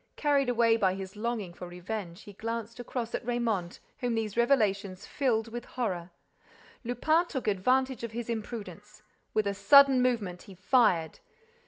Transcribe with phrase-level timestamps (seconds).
[0.15, 5.05] Carried away by his longing for revenge, he glanced across at Raymonde, whom these revelations
[5.05, 6.09] filled with horror.
[6.83, 9.03] Lupin took advantage of his imprudence.
[9.35, 11.19] With a sudden movement, he fired.